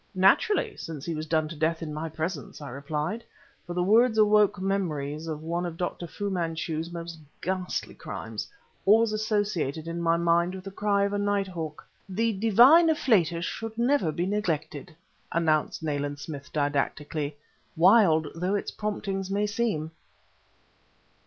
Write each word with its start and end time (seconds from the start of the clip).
"Naturally; 0.15 0.75
since 0.77 1.05
he 1.05 1.13
was 1.13 1.27
done 1.27 1.47
to 1.47 1.55
death 1.55 1.83
in 1.83 1.93
my 1.93 2.09
presence," 2.09 2.59
I 2.59 2.69
replied; 2.69 3.23
for 3.67 3.75
the 3.75 3.83
words 3.83 4.17
awoke 4.17 4.59
memories 4.59 5.27
of 5.27 5.43
one 5.43 5.63
of 5.63 5.77
Dr. 5.77 6.07
Fu 6.07 6.31
Manchu's 6.31 6.91
most 6.91 7.19
ghastly 7.39 7.93
crimes, 7.93 8.49
always 8.83 9.11
associated 9.13 9.87
in 9.87 10.01
my 10.01 10.17
mind 10.17 10.55
with 10.55 10.63
the 10.63 10.71
cry 10.71 11.03
of 11.03 11.13
a 11.13 11.19
night 11.19 11.45
hawk. 11.47 11.85
"The 12.09 12.33
divine 12.33 12.89
afflatus 12.89 13.45
should 13.45 13.77
never 13.77 14.11
be 14.11 14.25
neglected," 14.25 14.95
announced 15.31 15.83
Nayland 15.83 16.17
Smith 16.17 16.49
didactically, 16.51 17.37
"wild 17.77 18.29
though 18.33 18.55
its 18.55 18.71
promptings 18.71 19.29
may 19.29 19.45
seem." 19.45 19.91